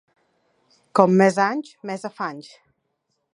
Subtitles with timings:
[0.99, 2.49] Com més anys, més afanys.